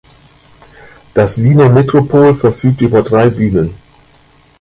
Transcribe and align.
Das 1.13 1.39
Wiener 1.39 1.69
Metropol 1.69 2.33
verfügt 2.33 2.81
über 2.81 3.03
drei 3.03 3.29
Bühnen. 3.29 3.75